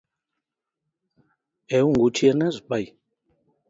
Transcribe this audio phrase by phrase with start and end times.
[1.79, 2.85] Ehun gutxienez, bai.